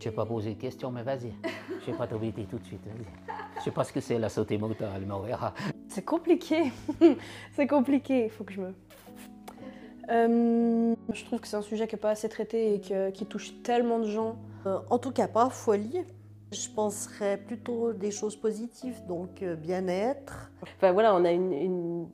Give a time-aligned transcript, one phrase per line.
[0.00, 1.32] Je n'ai pas posé de question, mais vas-y.
[1.86, 2.80] Je vais pas t'embêter tout de suite.
[2.86, 3.04] vas-y.
[3.58, 5.52] Je sais pas ce que c'est la santé mentale, mais on verra.
[5.88, 6.72] C'est compliqué.
[7.52, 8.74] c'est compliqué, il faut que je me...
[10.10, 13.26] Euh, je trouve que c'est un sujet qui n'est pas assez traité et que- qui
[13.26, 14.36] touche tellement de gens.
[14.66, 16.00] Euh, en tout cas, pas folie.
[16.52, 20.50] Je penserais plutôt des choses positives, donc euh, bien-être.
[20.76, 22.08] Enfin voilà, on a une, une-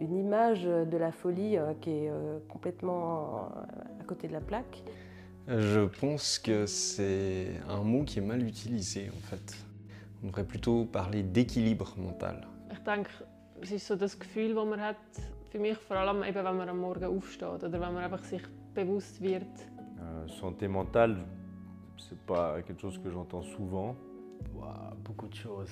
[0.00, 4.40] une image de la folie euh, qui est euh, complètement euh, à côté de la
[4.40, 4.82] plaque.
[5.48, 9.56] Je pense que c'est un mot qui est mal utilisé en fait.
[10.22, 12.46] On devrait plutôt parler d'équilibre mental.
[12.70, 13.08] Ich denke,
[13.62, 14.96] es ist so das Gefühl, das man hat,
[15.50, 18.42] für mich vor allem eben, wenn man am Morgen aufsteht oder wenn man einfach sich
[18.74, 19.46] bewusst wird,
[20.00, 21.16] Euh, santé mentale,
[21.96, 23.96] c'est pas quelque chose que j'entends souvent.
[24.54, 25.70] Ouah, beaucoup de choses.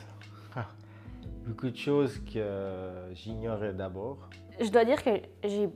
[1.47, 4.29] beaucoup de choses que j'ignorais d'abord.
[4.61, 5.11] Je dois dire que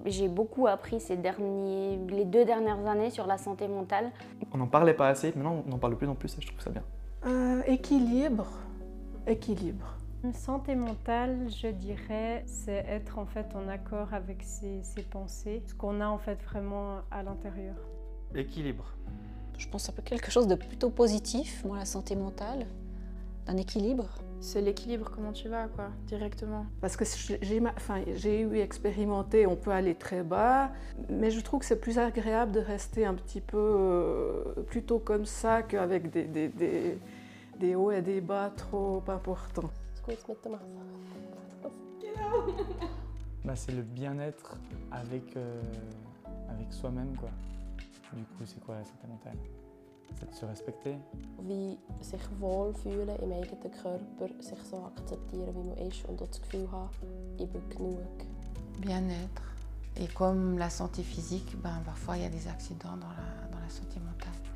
[0.07, 4.11] j'ai beaucoup appris ces derniers, les deux dernières années sur la santé mentale.
[4.53, 6.47] On n'en parlait pas assez, maintenant on en parle de plus en plus et je
[6.47, 6.83] trouve ça bien.
[7.27, 8.47] Euh, équilibre.
[9.27, 9.97] Équilibre.
[10.33, 15.75] Santé mentale, je dirais, c'est être en fait en accord avec ses, ses pensées, ce
[15.75, 17.75] qu'on a en fait vraiment à l'intérieur.
[18.35, 18.85] Équilibre.
[19.59, 22.67] Je pense que ça peut être quelque chose de plutôt positif, moi, la santé mentale,
[23.47, 24.09] d'un équilibre.
[24.43, 26.65] C'est l'équilibre, comment tu vas, quoi, directement.
[26.81, 27.05] Parce que
[27.43, 30.71] j'ai ma- enfin, j'ai eu expérimenté, on peut aller très bas,
[31.11, 35.27] mais je trouve que c'est plus agréable de rester un petit peu euh, plutôt comme
[35.27, 36.99] ça qu'avec des, des, des,
[37.59, 39.71] des hauts et des bas trop importants.
[43.45, 44.57] Bah, c'est le bien-être
[44.91, 45.61] avec, euh,
[46.49, 47.29] avec soi-même quoi.
[48.15, 49.37] Du coup, c'est quoi la santé mentale?
[50.19, 50.99] C'est de se respecter.
[51.43, 56.41] wie sich wohlfühlen im eigenen Körper, sich so akzeptieren, wie man ist und auch das
[56.43, 56.91] Gefühl haben,
[57.39, 57.99] ich bin genug.
[58.81, 59.43] Bien-être.
[59.97, 63.61] Et comme la santé physique, ben, parfois il y a des accidents dans la, dans
[63.61, 64.50] la santé mentale.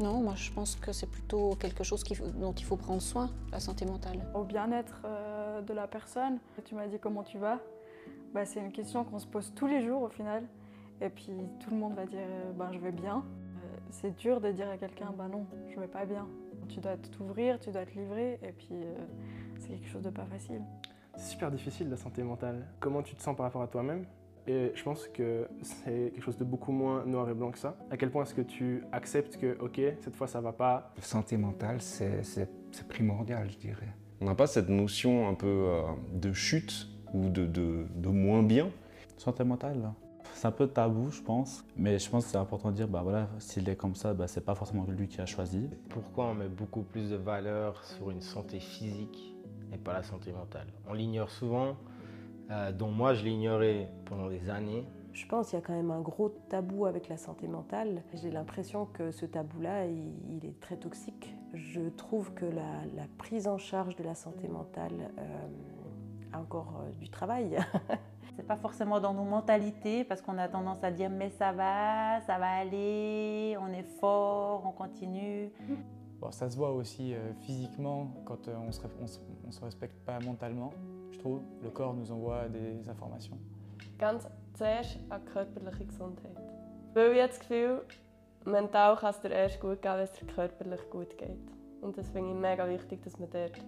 [0.00, 3.30] Non, moi je pense que c'est plutôt quelque chose faut- dont il faut prendre soin,
[3.52, 4.26] la santé mentale.
[4.34, 7.60] Au bien-être euh, de la personne, tu m'as dit comment tu vas
[8.32, 10.42] bah, C'est une question qu'on se pose tous les jours au final.
[11.00, 13.18] Et puis tout le monde va dire ben, je vais bien.
[13.18, 16.26] Euh, c'est dur de dire à quelqu'un ben non, je vais pas bien.
[16.68, 18.94] Tu dois t'ouvrir, tu dois te livrer et puis euh,
[19.60, 20.62] c'est quelque chose de pas facile.
[21.16, 22.66] C'est super difficile la santé mentale.
[22.80, 24.06] Comment tu te sens par rapport à toi-même?
[24.46, 27.76] Et je pense que c'est quelque chose de beaucoup moins noir et blanc que ça.
[27.90, 30.92] À quel point est-ce que tu acceptes que, ok, cette fois ça va pas?
[30.96, 32.48] La santé mentale, c'est
[32.88, 33.88] primordial, je dirais.
[34.20, 35.82] On n'a pas cette notion un peu euh,
[36.12, 38.70] de chute ou de, de, de moins bien?
[39.16, 39.92] Santé mentale,
[40.34, 41.64] c'est un peu tabou, je pense.
[41.76, 44.26] Mais je pense que c'est important de dire, bah voilà, s'il est comme ça, bah,
[44.26, 45.70] c'est pas forcément lui qui a choisi.
[45.88, 49.34] Pourquoi on met beaucoup plus de valeur sur une santé physique
[49.72, 51.76] et pas la santé mentale On l'ignore souvent,
[52.50, 54.86] euh, dont moi je l'ignorais pendant des années.
[55.12, 58.02] Je pense qu'il y a quand même un gros tabou avec la santé mentale.
[58.14, 61.34] J'ai l'impression que ce tabou-là, il, il est très toxique.
[61.52, 65.46] Je trouve que la, la prise en charge de la santé mentale euh,
[66.32, 67.58] a encore euh, du travail.
[68.36, 72.20] C'est pas forcément dans nos mentalités parce qu'on a tendance à dire mais ça va,
[72.22, 75.52] ça va aller, on est fort, on continue.
[76.24, 79.60] Bon, ça se voit aussi euh, physiquement quand euh, on se, on, se, on se
[79.60, 80.72] respecte pas mentalement,
[81.12, 81.42] je trouve.
[81.62, 83.36] Le corps nous envoie des informations.
[83.98, 86.38] ganz zuerst an die körperliche Gesundheit.
[86.94, 87.82] Weil ich das Gefühl,
[88.46, 91.52] mental kann es dir erst gut gehen, wenn es dir körperlich gut geht.
[91.82, 93.58] Und das finde ich mega wichtig, dass man dort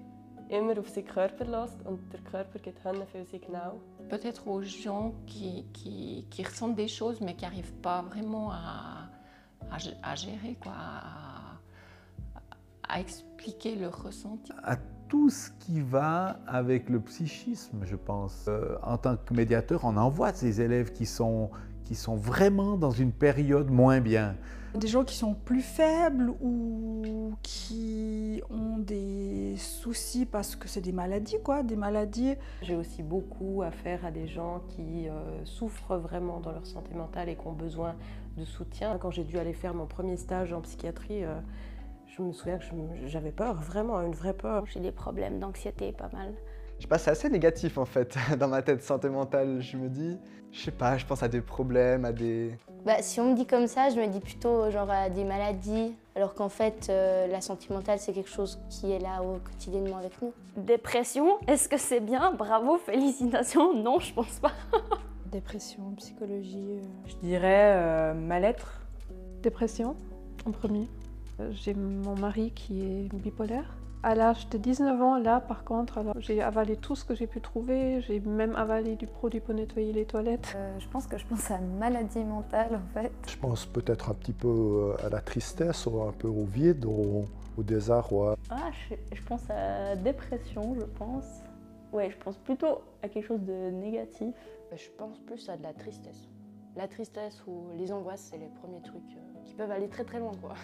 [0.48, 3.74] immer auf seinen Körper lässt und der Körper gibt Hände viel Signal.
[4.08, 9.10] Peut-être aux gens qui, qui, qui ressentent des choses mais qui n'arrivent pas vraiment à,
[9.70, 11.35] à, à gérer, quoi, à,
[12.88, 14.52] à expliquer leur ressenti.
[14.62, 14.76] à
[15.08, 18.46] tout ce qui va avec le psychisme, je pense.
[18.48, 21.50] Euh, en tant que médiateur, on envoie ces élèves qui sont,
[21.84, 24.34] qui sont vraiment dans une période moins bien.
[24.74, 30.92] Des gens qui sont plus faibles ou qui ont des soucis parce que c'est des
[30.92, 32.34] maladies, quoi, des maladies.
[32.60, 36.94] J'ai aussi beaucoup à faire à des gens qui euh, souffrent vraiment dans leur santé
[36.94, 37.94] mentale et qui ont besoin
[38.36, 38.98] de soutien.
[38.98, 41.40] Quand j'ai dû aller faire mon premier stage en psychiatrie, euh,
[42.16, 42.64] je me souviens que
[43.06, 44.64] j'avais peur, vraiment, une vraie peur.
[44.66, 46.32] J'ai des problèmes d'anxiété pas mal.
[46.78, 49.60] Je sais pas, c'est assez négatif en fait dans ma tête, santé mentale.
[49.60, 50.18] Je me dis,
[50.52, 52.52] je sais pas, je pense à des problèmes, à des.
[52.84, 55.94] Bah, si on me dit comme ça, je me dis plutôt genre à des maladies,
[56.14, 59.98] alors qu'en fait, euh, la santé mentale, c'est quelque chose qui est là au quotidiennement
[59.98, 60.32] avec nous.
[60.56, 62.32] Dépression, est-ce que c'est bien?
[62.32, 64.52] Bravo, félicitations Non, je pense pas.
[65.32, 66.80] Dépression, psychologie.
[67.06, 68.80] Je dirais euh, mal-être.
[69.42, 69.96] Dépression,
[70.46, 70.88] en premier.
[71.40, 73.76] Euh, J'ai mon mari qui est bipolaire.
[74.02, 77.40] À l'âge de 19 ans, là par contre, j'ai avalé tout ce que j'ai pu
[77.40, 80.52] trouver, j'ai même avalé du produit pour nettoyer les toilettes.
[80.54, 83.10] Euh, je pense que je pense à une maladie mentale en fait.
[83.26, 86.84] Je pense peut-être un petit peu euh, à la tristesse, ou un peu au vide,
[86.84, 87.24] au,
[87.58, 88.36] au désarroi.
[88.48, 89.54] Ah, je, je pense à
[89.88, 91.24] la dépression, je pense.
[91.92, 94.34] Ouais, je pense plutôt à quelque chose de négatif.
[94.72, 96.28] Je pense plus à de la tristesse.
[96.76, 100.20] La tristesse ou les angoisses, c'est les premiers trucs euh, qui peuvent aller très très
[100.20, 100.54] loin quoi.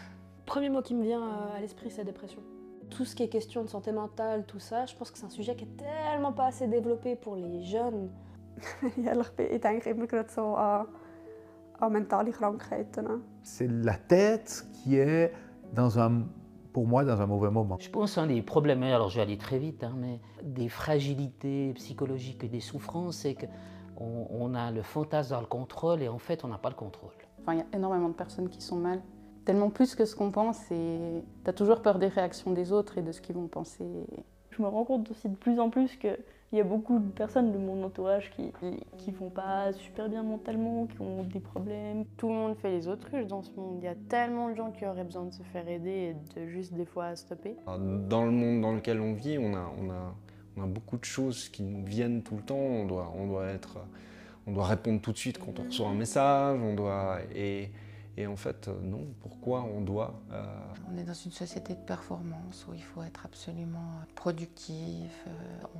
[0.53, 2.43] Premier mot qui me vient euh, à l'esprit, c'est dépression.
[2.91, 5.31] Tout ce qui est question de santé mentale, tout ça, je pense que c'est un
[5.31, 8.11] sujet qui est tellement pas assez développé pour les jeunes.
[12.75, 13.15] hè.
[13.43, 15.33] C'est la tête qui est,
[15.73, 16.25] dans un,
[16.75, 17.79] pour moi, dans un mauvais moment.
[17.81, 21.73] Je pense un des problèmes, alors je vais aller très vite, hein, mais des fragilités
[21.77, 26.19] psychologiques et des souffrances, c'est qu'on on a le fantasme dans le contrôle et en
[26.19, 27.15] fait on n'a pas le contrôle.
[27.41, 29.01] Enfin, il y a énormément de personnes qui sont mal,
[29.45, 32.99] tellement plus que ce qu'on pense, et tu as toujours peur des réactions des autres
[32.99, 33.85] et de ce qu'ils vont penser.
[34.51, 36.17] Je me rends compte aussi de plus en plus qu'il
[36.53, 38.53] y a beaucoup de personnes de mon entourage qui
[38.99, 42.05] qui vont pas super bien mentalement, qui ont des problèmes.
[42.19, 43.79] Tout le monde fait les autruches dans ce monde.
[43.81, 46.47] Il y a tellement de gens qui auraient besoin de se faire aider et de
[46.47, 47.57] juste des fois stopper.
[47.67, 50.15] Dans le monde dans lequel on vit, on a, on a,
[50.57, 52.57] on a beaucoup de choses qui nous viennent tout le temps.
[52.57, 53.79] On doit, on doit, être,
[54.47, 56.61] on doit répondre tout de suite quand on reçoit un message.
[56.63, 57.71] On doit, et,
[58.17, 59.07] et en fait, euh, non.
[59.21, 60.45] Pourquoi on doit euh,
[60.93, 65.25] On est dans une société de performance où il faut être absolument productif.
[65.27, 65.31] euh,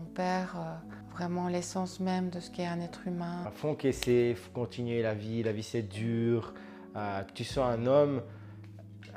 [0.01, 0.75] on perd euh,
[1.13, 3.45] vraiment l'essence même de ce qu'est un être humain.
[3.55, 6.55] Faut encaisser, faut continuer la vie, la vie c'est dur.
[6.97, 8.23] Euh, que tu sois un homme,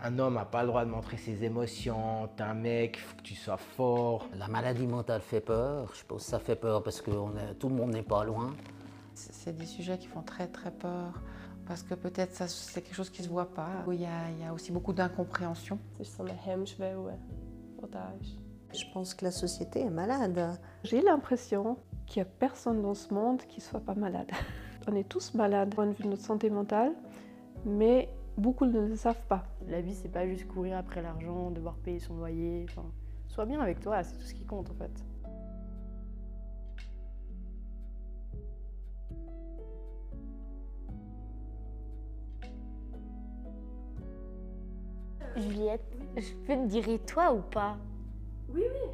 [0.01, 2.27] un homme n'a pas le droit de montrer ses émotions.
[2.35, 4.27] T'es un mec, il faut que tu sois fort.
[4.37, 7.53] La maladie mentale fait peur, je pense que ça fait peur parce que on est-
[7.55, 8.53] tout le monde n'est pas loin.
[9.13, 11.21] C'est des sujets qui font très très peur
[11.67, 13.83] parce que peut-être ça c'est quelque chose qui se voit pas.
[13.87, 15.79] Il y a, il y a aussi beaucoup d'incompréhension.
[15.99, 16.15] Is.
[18.73, 20.59] Je pense que la société est malade.
[20.83, 24.29] J'ai l'impression qu'il n'y a personne dans ce monde qui soit pas malade.
[24.87, 26.93] On est tous malades du point de vue de notre santé mentale,
[27.65, 29.45] mais beaucoup ne le savent pas.
[29.67, 32.65] La vie, c'est pas juste courir après l'argent, devoir payer son loyer.
[32.69, 32.85] Enfin,
[33.27, 34.91] sois bien avec toi, c'est tout ce qui compte en fait.
[45.35, 45.81] Juliette,
[46.17, 47.77] je peux te dire et toi ou pas?
[48.49, 48.89] Oui, oui.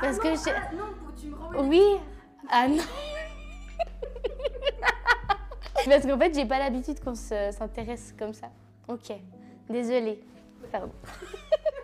[0.00, 0.84] Parce ah que non, je- ah, non,
[1.20, 1.82] tu me renvoies Oui
[2.50, 2.76] Ah non
[5.86, 8.50] Parce qu'en fait, j'ai pas l'habitude qu'on se- s'intéresse comme ça.
[8.88, 9.12] Ok,
[9.68, 10.22] désolée.
[10.72, 10.92] Pardon.